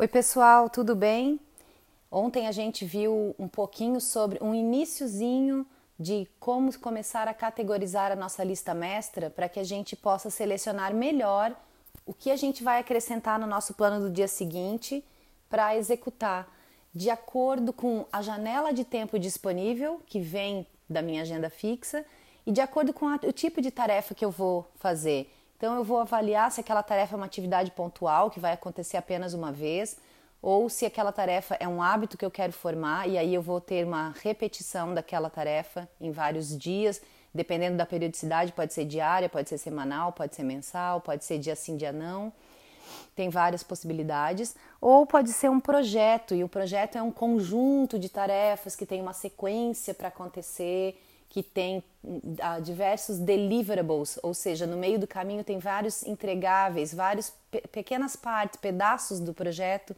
Oi, 0.00 0.08
pessoal, 0.08 0.70
tudo 0.70 0.96
bem? 0.96 1.38
Ontem 2.10 2.46
a 2.46 2.52
gente 2.52 2.86
viu 2.86 3.34
um 3.38 3.46
pouquinho 3.46 4.00
sobre 4.00 4.42
um 4.42 4.54
iníciozinho 4.54 5.66
de 5.98 6.26
como 6.40 6.72
começar 6.78 7.28
a 7.28 7.34
categorizar 7.34 8.10
a 8.10 8.16
nossa 8.16 8.42
lista 8.42 8.72
mestra 8.72 9.28
para 9.28 9.46
que 9.46 9.60
a 9.60 9.62
gente 9.62 9.94
possa 9.94 10.30
selecionar 10.30 10.94
melhor 10.94 11.54
o 12.06 12.14
que 12.14 12.30
a 12.30 12.36
gente 12.36 12.64
vai 12.64 12.80
acrescentar 12.80 13.38
no 13.38 13.46
nosso 13.46 13.74
plano 13.74 14.00
do 14.00 14.10
dia 14.10 14.26
seguinte 14.26 15.04
para 15.50 15.76
executar 15.76 16.50
de 16.94 17.10
acordo 17.10 17.70
com 17.70 18.06
a 18.10 18.22
janela 18.22 18.72
de 18.72 18.86
tempo 18.86 19.18
disponível 19.18 20.00
que 20.06 20.18
vem 20.18 20.66
da 20.88 21.02
minha 21.02 21.20
agenda 21.20 21.50
fixa 21.50 22.06
e 22.46 22.52
de 22.52 22.62
acordo 22.62 22.94
com 22.94 23.06
a, 23.06 23.16
o 23.16 23.32
tipo 23.32 23.60
de 23.60 23.70
tarefa 23.70 24.14
que 24.14 24.24
eu 24.24 24.30
vou 24.30 24.66
fazer. 24.76 25.30
Então, 25.60 25.76
eu 25.76 25.84
vou 25.84 25.98
avaliar 25.98 26.50
se 26.50 26.58
aquela 26.58 26.82
tarefa 26.82 27.14
é 27.14 27.18
uma 27.18 27.26
atividade 27.26 27.70
pontual, 27.72 28.30
que 28.30 28.40
vai 28.40 28.52
acontecer 28.52 28.96
apenas 28.96 29.34
uma 29.34 29.52
vez, 29.52 29.98
ou 30.40 30.70
se 30.70 30.86
aquela 30.86 31.12
tarefa 31.12 31.54
é 31.60 31.68
um 31.68 31.82
hábito 31.82 32.16
que 32.16 32.24
eu 32.24 32.30
quero 32.30 32.50
formar, 32.50 33.06
e 33.06 33.18
aí 33.18 33.34
eu 33.34 33.42
vou 33.42 33.60
ter 33.60 33.84
uma 33.86 34.14
repetição 34.22 34.94
daquela 34.94 35.28
tarefa 35.28 35.86
em 36.00 36.10
vários 36.10 36.56
dias, 36.56 37.02
dependendo 37.34 37.76
da 37.76 37.84
periodicidade, 37.84 38.52
pode 38.52 38.72
ser 38.72 38.86
diária, 38.86 39.28
pode 39.28 39.50
ser 39.50 39.58
semanal, 39.58 40.14
pode 40.14 40.34
ser 40.34 40.44
mensal, 40.44 40.98
pode 40.98 41.26
ser 41.26 41.36
dia 41.36 41.54
sim, 41.54 41.76
dia 41.76 41.92
não. 41.92 42.32
Tem 43.14 43.28
várias 43.28 43.62
possibilidades, 43.62 44.56
ou 44.80 45.04
pode 45.04 45.30
ser 45.30 45.50
um 45.50 45.60
projeto, 45.60 46.34
e 46.34 46.42
o 46.42 46.48
projeto 46.48 46.96
é 46.96 47.02
um 47.02 47.12
conjunto 47.12 47.98
de 47.98 48.08
tarefas 48.08 48.74
que 48.74 48.86
tem 48.86 49.02
uma 49.02 49.12
sequência 49.12 49.92
para 49.92 50.08
acontecer 50.08 50.98
que 51.30 51.44
tem 51.44 51.82
uh, 52.04 52.60
diversos 52.60 53.18
deliverables, 53.18 54.18
ou 54.20 54.34
seja, 54.34 54.66
no 54.66 54.76
meio 54.76 54.98
do 54.98 55.06
caminho 55.06 55.44
tem 55.44 55.58
vários 55.58 56.02
entregáveis, 56.02 56.92
várias 56.92 57.32
pe 57.50 57.60
pequenas 57.68 58.16
partes, 58.16 58.60
pedaços 58.60 59.20
do 59.20 59.32
projeto. 59.32 59.96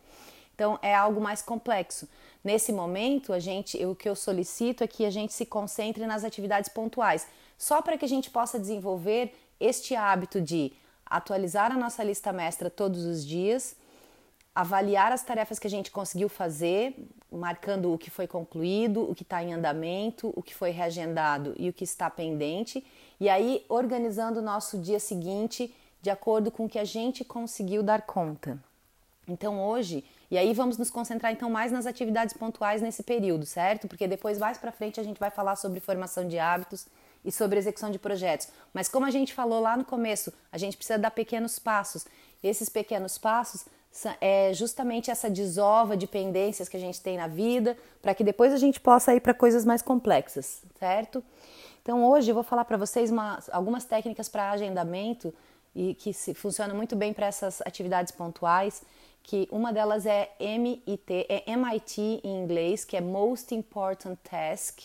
Então 0.55 0.79
é 0.83 0.95
algo 0.95 1.21
mais 1.21 1.41
complexo. 1.41 2.07
Nesse 2.45 2.71
momento, 2.71 3.33
a 3.33 3.39
gente, 3.39 3.83
o 3.85 3.95
que 3.95 4.09
eu 4.09 4.15
solicito 4.15 4.85
é 4.85 4.87
que 4.87 5.07
a 5.07 5.11
gente 5.11 5.33
se 5.33 5.47
concentre 5.47 6.05
nas 6.07 6.23
atividades 6.23 6.69
pontuais, 6.69 7.27
só 7.57 7.81
para 7.81 7.97
que 7.97 8.05
a 8.05 8.09
gente 8.09 8.31
possa 8.31 8.59
desenvolver 8.59 9.33
este 9.59 9.97
hábito 9.97 10.41
de 10.41 10.73
atualizar 11.07 11.73
a 11.73 11.77
nossa 11.77 12.05
lista 12.05 12.31
mestra 12.31 12.69
todos 12.69 13.05
os 13.07 13.25
dias, 13.25 13.75
avaliar 14.55 15.13
as 15.13 15.23
tarefas 15.23 15.59
que 15.59 15.67
a 15.67 15.71
gente 15.71 15.91
conseguiu 15.91 16.29
fazer, 16.29 16.95
marcando 17.31 17.93
o 17.93 17.99
que 17.99 18.11
foi 18.11 18.27
concluído, 18.27 19.09
o 19.11 19.15
que 19.15 19.23
está 19.23 19.43
em 19.43 19.55
andamento, 19.55 20.33
o 20.37 20.43
que 20.43 20.55
foi 20.55 20.71
reagendado 20.71 21.55
e 21.59 21.69
o 21.69 21.73
que 21.73 21.85
está 21.85 22.11
pendente, 22.11 22.85
e 23.19 23.29
aí 23.29 23.65
organizando 23.69 24.41
o 24.41 24.43
nosso 24.43 24.79
dia 24.79 25.01
seguinte 25.01 25.75
de 26.03 26.11
acordo 26.11 26.51
com 26.51 26.67
o 26.67 26.69
que 26.69 26.79
a 26.79 26.85
gente 26.85 27.25
conseguiu 27.25 27.83
dar 27.83 28.03
conta. 28.03 28.59
Então 29.27 29.63
hoje, 29.63 30.05
e 30.31 30.37
aí 30.37 30.53
vamos 30.53 30.77
nos 30.77 30.91
concentrar 30.91 31.33
então 31.33 31.49
mais 31.49 31.71
nas 31.71 31.87
atividades 31.87 32.35
pontuais 32.35 32.83
nesse 32.83 33.03
período, 33.03 33.47
certo? 33.47 33.87
Porque 33.87 34.09
depois 34.09 34.39
mais 34.39 34.59
para 34.59 34.73
frente 34.73 34.99
a 34.99 35.05
gente 35.05 35.21
vai 35.21 35.31
falar 35.31 35.57
sobre 35.57 35.79
formação 35.79 36.27
de 36.27 36.39
hábitos 36.39 36.87
e 37.25 37.31
sobre 37.31 37.59
execução 37.59 37.91
de 37.91 37.99
projetos. 37.99 38.49
Mas 38.75 38.89
como 38.89 39.07
a 39.07 39.11
gente 39.11 39.33
falou 39.33 39.61
lá 39.61 39.77
no 39.77 39.85
começo, 39.85 40.33
a 40.51 40.59
gente 40.59 40.77
precisa 40.77 40.99
dar 40.99 41.13
pequenos 41.13 41.59
passos. 41.59 42.05
Esses 42.43 42.69
pequenos 42.69 43.17
passos 43.17 43.65
é 44.21 44.53
justamente 44.55 45.11
essa 45.11 45.29
desova 45.29 45.97
de 45.97 46.07
pendências 46.07 46.69
que 46.69 46.77
a 46.77 46.81
gente 46.81 47.01
tem 47.01 47.17
na 47.17 47.27
vida, 47.27 47.77
para 48.01 48.15
que 48.15 48.25
depois 48.25 48.53
a 48.53 48.57
gente 48.57 48.81
possa 48.81 49.15
ir 49.15 49.21
para 49.21 49.35
coisas 49.35 49.65
mais 49.65 49.83
complexas, 49.83 50.63
certo? 50.79 51.23
Então 51.83 52.05
hoje 52.05 52.31
eu 52.31 52.35
vou 52.35 52.45
falar 52.45 52.65
para 52.65 52.77
vocês 52.77 53.11
uma, 53.11 53.39
algumas 53.51 53.85
técnicas 53.85 54.29
para 54.29 54.51
agendamento 54.51 55.35
e 55.75 55.95
que 55.95 56.13
se, 56.13 56.33
funcionam 56.33 56.77
muito 56.77 56.95
bem 56.95 57.13
para 57.13 57.27
essas 57.27 57.61
atividades 57.63 58.13
pontuais, 58.13 58.83
que 59.23 59.49
uma 59.51 59.73
delas 59.73 60.07
é 60.07 60.31
MIT, 60.39 61.27
é 61.29 61.51
MIT 61.51 62.21
em 62.25 62.43
inglês, 62.43 62.85
que 62.85 62.97
é 62.97 63.01
Most 63.01 63.55
Important 63.55 64.17
Task. 64.23 64.81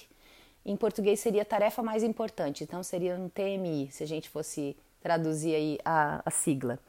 Em 0.65 0.75
português 0.75 1.19
seria 1.19 1.45
tarefa 1.45 1.81
mais 1.81 2.03
importante, 2.03 2.63
então 2.63 2.83
seria 2.83 3.15
um 3.15 3.29
TMI, 3.29 3.89
se 3.91 4.03
a 4.03 4.07
gente 4.07 4.29
fosse 4.29 4.75
traduzir 5.01 5.55
aí 5.55 5.79
a, 5.85 6.21
a 6.25 6.31
sigla. 6.31 6.79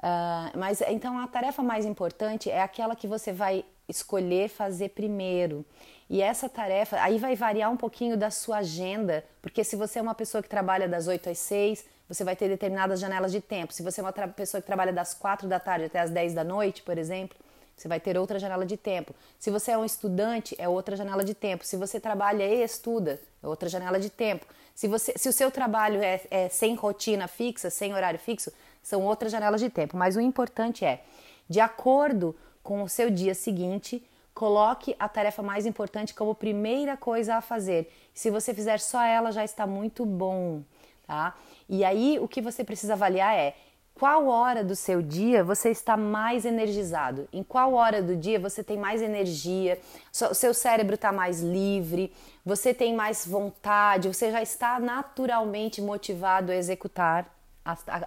Uh, 0.00 0.58
mas 0.58 0.80
então 0.80 1.18
a 1.18 1.26
tarefa 1.26 1.62
mais 1.62 1.84
importante 1.84 2.50
é 2.50 2.62
aquela 2.62 2.96
que 2.96 3.06
você 3.06 3.32
vai 3.32 3.64
escolher 3.86 4.48
fazer 4.48 4.90
primeiro. 4.90 5.64
E 6.08 6.22
essa 6.22 6.48
tarefa, 6.48 6.96
aí 7.00 7.18
vai 7.18 7.36
variar 7.36 7.70
um 7.70 7.76
pouquinho 7.76 8.16
da 8.16 8.30
sua 8.30 8.58
agenda, 8.58 9.24
porque 9.42 9.62
se 9.62 9.76
você 9.76 9.98
é 9.98 10.02
uma 10.02 10.14
pessoa 10.14 10.42
que 10.42 10.48
trabalha 10.48 10.88
das 10.88 11.06
8 11.06 11.30
às 11.30 11.38
6, 11.38 11.84
você 12.08 12.24
vai 12.24 12.34
ter 12.34 12.48
determinadas 12.48 12.98
janelas 12.98 13.30
de 13.30 13.40
tempo. 13.40 13.72
Se 13.72 13.82
você 13.82 14.00
é 14.00 14.04
uma 14.04 14.12
pessoa 14.12 14.60
que 14.60 14.66
trabalha 14.66 14.92
das 14.92 15.14
4 15.14 15.46
da 15.46 15.60
tarde 15.60 15.84
até 15.84 16.00
as 16.00 16.10
10 16.10 16.34
da 16.34 16.42
noite, 16.42 16.82
por 16.82 16.98
exemplo, 16.98 17.36
você 17.80 17.88
vai 17.88 17.98
ter 17.98 18.18
outra 18.18 18.38
janela 18.38 18.66
de 18.66 18.76
tempo. 18.76 19.14
Se 19.38 19.50
você 19.50 19.70
é 19.70 19.78
um 19.78 19.86
estudante, 19.86 20.54
é 20.58 20.68
outra 20.68 20.94
janela 20.94 21.24
de 21.24 21.32
tempo. 21.32 21.64
Se 21.64 21.78
você 21.78 21.98
trabalha 21.98 22.44
e 22.44 22.62
estuda, 22.62 23.18
é 23.42 23.46
outra 23.46 23.70
janela 23.70 23.98
de 23.98 24.10
tempo. 24.10 24.44
Se, 24.74 24.86
você, 24.86 25.14
se 25.16 25.26
o 25.30 25.32
seu 25.32 25.50
trabalho 25.50 26.02
é, 26.02 26.20
é 26.30 26.48
sem 26.50 26.74
rotina 26.74 27.26
fixa, 27.26 27.70
sem 27.70 27.94
horário 27.94 28.18
fixo, 28.18 28.52
são 28.82 29.02
outras 29.06 29.32
janelas 29.32 29.62
de 29.62 29.70
tempo, 29.70 29.96
mas 29.96 30.14
o 30.14 30.20
importante 30.20 30.84
é, 30.84 31.02
de 31.48 31.58
acordo 31.58 32.36
com 32.62 32.82
o 32.82 32.88
seu 32.88 33.10
dia 33.10 33.34
seguinte, 33.34 34.06
coloque 34.34 34.94
a 34.98 35.08
tarefa 35.08 35.42
mais 35.42 35.64
importante 35.64 36.12
como 36.12 36.34
primeira 36.34 36.98
coisa 36.98 37.36
a 37.36 37.40
fazer. 37.40 37.90
Se 38.12 38.30
você 38.30 38.52
fizer 38.52 38.78
só 38.78 39.02
ela, 39.02 39.32
já 39.32 39.42
está 39.42 39.66
muito 39.66 40.04
bom, 40.04 40.62
tá? 41.06 41.34
E 41.66 41.82
aí 41.82 42.18
o 42.20 42.28
que 42.28 42.42
você 42.42 42.62
precisa 42.62 42.92
avaliar 42.92 43.34
é 43.34 43.56
qual 44.00 44.28
hora 44.28 44.64
do 44.64 44.74
seu 44.74 45.02
dia 45.02 45.44
você 45.44 45.68
está 45.68 45.94
mais 45.94 46.46
energizado? 46.46 47.28
Em 47.30 47.42
qual 47.42 47.74
hora 47.74 48.02
do 48.02 48.16
dia 48.16 48.40
você 48.40 48.64
tem 48.64 48.78
mais 48.78 49.02
energia? 49.02 49.78
Seu 50.10 50.54
cérebro 50.54 50.94
está 50.94 51.12
mais 51.12 51.42
livre? 51.42 52.10
Você 52.42 52.72
tem 52.72 52.94
mais 52.94 53.26
vontade? 53.26 54.08
Você 54.08 54.30
já 54.30 54.40
está 54.40 54.80
naturalmente 54.80 55.82
motivado 55.82 56.50
a 56.50 56.56
executar 56.56 57.30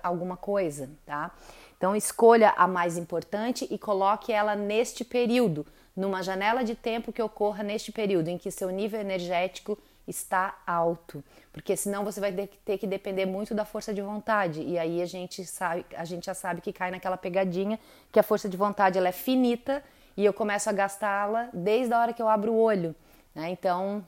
alguma 0.02 0.36
coisa, 0.36 0.90
tá? 1.06 1.30
Então 1.78 1.96
escolha 1.96 2.56
a 2.58 2.68
mais 2.68 2.98
importante 2.98 3.68
e 3.70 3.78
coloque 3.78 4.34
ela 4.34 4.56
neste 4.56 5.06
período, 5.06 5.64
numa 5.96 6.24
janela 6.24 6.64
de 6.64 6.74
tempo 6.74 7.14
que 7.14 7.22
ocorra 7.22 7.62
neste 7.62 7.92
período 7.92 8.30
em 8.30 8.38
que 8.40 8.50
seu 8.50 8.72
nível 8.72 9.00
energético 9.00 9.78
está 10.08 10.62
alto, 10.68 11.24
porque 11.52 11.76
senão 11.78 12.04
você 12.04 12.20
vai 12.20 12.32
ter 12.32 12.78
que 12.78 12.86
depender 12.86 13.26
muito 13.26 13.54
da 13.54 13.64
força 13.64 13.94
de 13.94 14.02
vontade 14.02 14.62
e 14.62 14.78
aí 14.78 15.02
a 15.02 15.06
gente 15.06 15.46
sabe, 15.46 15.86
a 15.96 16.04
gente 16.04 16.26
já 16.26 16.34
sabe 16.34 16.62
que 16.62 16.74
cai 16.74 16.92
naquela 16.92 17.18
pegadinha 17.18 17.80
que 18.12 18.20
a 18.20 18.24
força 18.24 18.50
de 18.50 18.58
vontade 18.58 18.98
ela 18.98 19.08
é 19.08 19.14
finita 19.14 19.84
e 20.18 20.26
eu 20.26 20.34
começo 20.34 20.70
a 20.70 20.74
gastá-la 20.74 21.50
desde 21.54 21.94
a 21.94 22.00
hora 22.00 22.14
que 22.14 22.22
eu 22.22 22.28
abro 22.28 22.52
o 22.52 22.60
olho, 22.62 22.94
né? 23.34 23.50
Então 23.50 24.06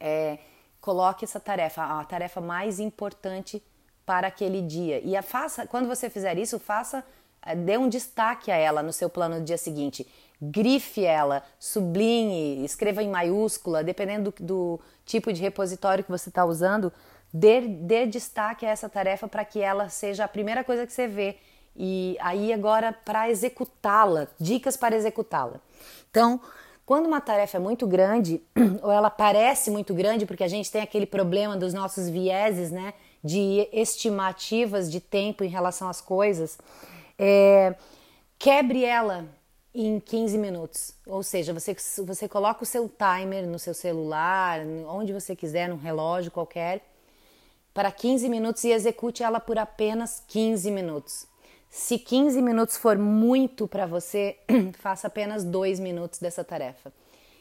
é, 0.00 0.38
coloque 0.80 1.24
essa 1.24 1.38
tarefa, 1.38 1.82
a 1.82 2.04
tarefa 2.04 2.40
mais 2.40 2.80
importante 2.80 3.62
para 4.06 4.28
aquele 4.28 4.62
dia. 4.62 5.00
E 5.00 5.14
a 5.14 5.22
faça, 5.22 5.66
quando 5.66 5.86
você 5.86 6.08
fizer 6.08 6.38
isso, 6.38 6.58
faça, 6.58 7.04
eh, 7.44 7.54
dê 7.54 7.76
um 7.76 7.90
destaque 7.90 8.50
a 8.50 8.56
ela 8.56 8.82
no 8.82 8.90
seu 8.90 9.10
plano 9.10 9.38
do 9.38 9.44
dia 9.44 9.58
seguinte. 9.58 10.06
Grife 10.40 11.04
ela, 11.04 11.42
sublinhe, 11.58 12.64
escreva 12.64 13.02
em 13.02 13.08
maiúscula, 13.08 13.82
dependendo 13.82 14.32
do, 14.32 14.44
do 14.44 14.80
tipo 15.04 15.32
de 15.32 15.40
repositório 15.40 16.04
que 16.04 16.10
você 16.10 16.28
está 16.28 16.44
usando, 16.44 16.92
dê, 17.32 17.60
dê 17.60 18.06
destaque 18.06 18.64
a 18.64 18.70
essa 18.70 18.88
tarefa 18.88 19.26
para 19.26 19.44
que 19.44 19.60
ela 19.60 19.88
seja 19.88 20.24
a 20.24 20.28
primeira 20.28 20.62
coisa 20.62 20.86
que 20.86 20.92
você 20.92 21.06
vê. 21.06 21.36
E 21.76 22.16
aí 22.20 22.52
agora 22.52 22.92
para 22.92 23.30
executá-la, 23.30 24.28
dicas 24.38 24.76
para 24.76 24.96
executá-la. 24.96 25.60
Então, 26.10 26.40
quando 26.86 27.06
uma 27.06 27.20
tarefa 27.20 27.56
é 27.56 27.60
muito 27.60 27.86
grande, 27.86 28.42
ou 28.82 28.90
ela 28.90 29.10
parece 29.10 29.70
muito 29.70 29.92
grande, 29.92 30.24
porque 30.24 30.44
a 30.44 30.48
gente 30.48 30.70
tem 30.70 30.82
aquele 30.82 31.06
problema 31.06 31.56
dos 31.56 31.74
nossos 31.74 32.08
vieses, 32.08 32.70
né? 32.70 32.94
de 33.22 33.68
estimativas 33.72 34.90
de 34.90 35.00
tempo 35.00 35.42
em 35.44 35.48
relação 35.48 35.88
às 35.88 36.00
coisas, 36.00 36.58
é, 37.18 37.74
quebre 38.38 38.84
ela 38.84 39.26
em 39.86 40.00
15 40.00 40.38
minutos. 40.38 40.94
Ou 41.06 41.22
seja, 41.22 41.52
você, 41.52 41.76
você 42.04 42.28
coloca 42.28 42.62
o 42.62 42.66
seu 42.66 42.88
timer 42.88 43.46
no 43.46 43.58
seu 43.58 43.74
celular, 43.74 44.60
onde 44.88 45.12
você 45.12 45.36
quiser, 45.36 45.68
num 45.68 45.76
relógio 45.76 46.30
qualquer, 46.30 46.82
para 47.72 47.90
15 47.90 48.28
minutos 48.28 48.64
e 48.64 48.70
execute 48.70 49.22
ela 49.22 49.40
por 49.40 49.58
apenas 49.58 50.22
15 50.26 50.70
minutos. 50.70 51.26
Se 51.70 51.98
15 51.98 52.40
minutos 52.40 52.76
for 52.76 52.96
muito 52.96 53.68
para 53.68 53.86
você, 53.86 54.38
faça 54.78 55.06
apenas 55.06 55.44
2 55.44 55.78
minutos 55.80 56.18
dessa 56.18 56.42
tarefa. 56.42 56.92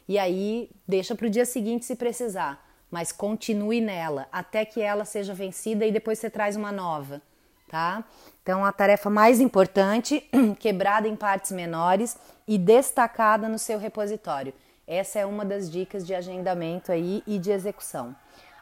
E 0.08 0.20
aí, 0.20 0.70
deixa 0.88 1.16
para 1.16 1.28
o 1.28 1.30
dia 1.30 1.46
seguinte 1.46 1.86
se 1.86 1.96
precisar 1.96 2.68
mas 2.90 3.12
continue 3.12 3.82
nela 3.82 4.28
até 4.32 4.64
que 4.66 4.82
ela 4.82 5.06
seja 5.06 5.34
vencida 5.34 5.86
e 5.86 5.92
depois 5.92 6.20
você 6.20 6.30
traz 6.30 6.56
uma 6.56 6.72
nova, 6.72 7.22
tá? 7.68 8.04
Então, 8.42 8.64
a 8.64 8.72
tarefa 8.72 9.10
mais 9.10 9.40
importante, 9.40 10.28
quebrada 10.60 11.08
em 11.08 11.16
partes 11.16 11.52
menores 11.52 12.18
e 12.48 12.58
destacada 12.58 13.50
no 13.50 13.60
seu 13.60 13.78
repositório. 13.78 14.54
Essa 14.88 15.20
é 15.20 15.26
uma 15.26 15.44
das 15.44 15.70
dicas 15.70 16.06
de 16.08 16.16
agendamento 16.16 16.92
aí 16.92 17.22
e 17.28 17.38
de 17.38 17.52
execução. 17.52 18.16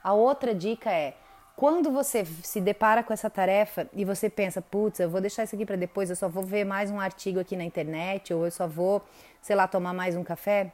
A 0.03 0.13
outra 0.13 0.55
dica 0.55 0.91
é 0.91 1.15
quando 1.55 1.89
você 1.89 2.25
se 2.43 2.59
depara 2.59 3.01
com 3.01 3.13
essa 3.13 3.29
tarefa 3.29 3.87
e 3.93 4.03
você 4.03 4.29
pensa, 4.29 4.61
putz, 4.61 4.99
eu 4.99 5.09
vou 5.09 5.21
deixar 5.21 5.43
isso 5.43 5.55
aqui 5.55 5.65
para 5.65 5.77
depois, 5.77 6.09
eu 6.09 6.15
só 6.15 6.27
vou 6.27 6.43
ver 6.43 6.65
mais 6.65 6.91
um 6.91 6.99
artigo 6.99 7.39
aqui 7.39 7.55
na 7.55 7.63
internet, 7.63 8.33
ou 8.33 8.43
eu 8.43 8.51
só 8.51 8.67
vou, 8.67 9.01
sei 9.41 9.55
lá, 9.55 9.67
tomar 9.67 9.93
mais 9.93 10.15
um 10.15 10.23
café, 10.23 10.73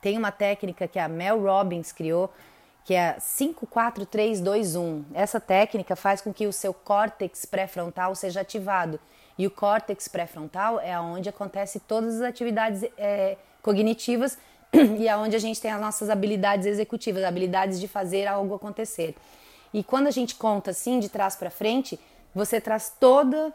tem 0.00 0.16
uma 0.16 0.30
técnica 0.30 0.86
que 0.86 0.98
a 0.98 1.08
Mel 1.08 1.42
Robbins 1.42 1.90
criou, 1.90 2.30
que 2.84 2.94
é 2.94 3.16
54321. 3.18 5.06
Essa 5.14 5.40
técnica 5.40 5.96
faz 5.96 6.20
com 6.20 6.32
que 6.32 6.46
o 6.46 6.52
seu 6.52 6.74
córtex 6.74 7.46
pré-frontal 7.46 8.14
seja 8.14 8.42
ativado. 8.42 9.00
E 9.38 9.46
o 9.46 9.50
córtex 9.50 10.06
pré-frontal 10.06 10.78
é 10.78 10.98
onde 11.00 11.28
acontece 11.28 11.80
todas 11.80 12.16
as 12.16 12.22
atividades 12.22 12.84
é, 12.96 13.36
cognitivas 13.62 14.38
e 14.98 15.08
é 15.08 15.16
onde 15.16 15.34
a 15.34 15.38
gente 15.38 15.60
tem 15.60 15.70
as 15.70 15.80
nossas 15.80 16.10
habilidades 16.10 16.66
executivas, 16.66 17.24
habilidades 17.24 17.80
de 17.80 17.88
fazer 17.88 18.26
algo 18.26 18.54
acontecer. 18.54 19.16
E 19.72 19.82
quando 19.82 20.06
a 20.06 20.10
gente 20.10 20.34
conta 20.36 20.70
assim, 20.70 21.00
de 21.00 21.08
trás 21.08 21.34
para 21.34 21.50
frente, 21.50 21.98
você 22.34 22.60
traz 22.60 22.92
toda, 23.00 23.52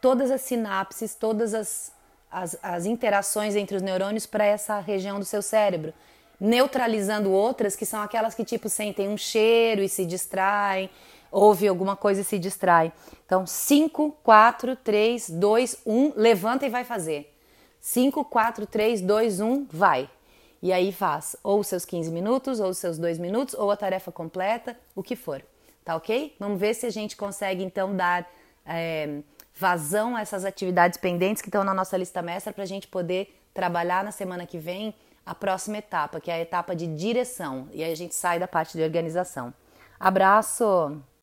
todas 0.00 0.30
as 0.30 0.40
sinapses, 0.42 1.14
todas 1.14 1.54
as, 1.54 1.92
as, 2.30 2.58
as 2.62 2.84
interações 2.84 3.54
entre 3.54 3.76
os 3.76 3.82
neurônios 3.82 4.26
para 4.26 4.44
essa 4.44 4.80
região 4.80 5.18
do 5.18 5.24
seu 5.24 5.40
cérebro, 5.40 5.94
neutralizando 6.42 7.30
outras 7.30 7.76
que 7.76 7.86
são 7.86 8.02
aquelas 8.02 8.34
que 8.34 8.44
tipo 8.44 8.68
sentem 8.68 9.08
um 9.08 9.16
cheiro 9.16 9.80
e 9.80 9.88
se 9.88 10.04
distraem, 10.04 10.90
ouve 11.30 11.68
alguma 11.68 11.94
coisa 11.94 12.22
e 12.22 12.24
se 12.24 12.36
distrai. 12.36 12.92
Então, 13.24 13.46
5, 13.46 14.18
4, 14.24 14.74
3, 14.74 15.30
2, 15.30 15.76
1, 15.86 16.12
levanta 16.16 16.66
e 16.66 16.68
vai 16.68 16.82
fazer. 16.82 17.32
5, 17.80 18.24
4, 18.24 18.66
3, 18.66 19.00
2, 19.02 19.40
1, 19.40 19.66
vai. 19.70 20.10
E 20.60 20.72
aí 20.72 20.90
faz 20.90 21.36
ou 21.44 21.62
seus 21.62 21.84
15 21.84 22.10
minutos, 22.10 22.58
ou 22.58 22.74
seus 22.74 22.98
2 22.98 23.18
minutos, 23.18 23.54
ou 23.54 23.70
a 23.70 23.76
tarefa 23.76 24.10
completa, 24.10 24.76
o 24.96 25.02
que 25.02 25.14
for. 25.14 25.44
Tá 25.84 25.94
ok? 25.94 26.34
Vamos 26.40 26.58
ver 26.58 26.74
se 26.74 26.86
a 26.86 26.90
gente 26.90 27.16
consegue 27.16 27.62
então 27.62 27.94
dar 27.94 28.28
é, 28.66 29.20
vazão 29.54 30.16
a 30.16 30.20
essas 30.20 30.44
atividades 30.44 30.98
pendentes 30.98 31.40
que 31.40 31.48
estão 31.48 31.62
na 31.62 31.72
nossa 31.72 31.96
lista 31.96 32.20
mestra 32.20 32.52
para 32.52 32.64
a 32.64 32.66
gente 32.66 32.88
poder 32.88 33.32
trabalhar 33.54 34.02
na 34.02 34.10
semana 34.10 34.44
que 34.44 34.58
vem 34.58 34.92
a 35.24 35.34
próxima 35.34 35.78
etapa, 35.78 36.20
que 36.20 36.30
é 36.30 36.34
a 36.34 36.40
etapa 36.40 36.74
de 36.76 36.86
direção. 36.86 37.68
E 37.72 37.82
aí 37.82 37.92
a 37.92 37.96
gente 37.96 38.14
sai 38.14 38.38
da 38.38 38.48
parte 38.48 38.76
de 38.76 38.82
organização. 38.82 39.52
Abraço! 39.98 41.02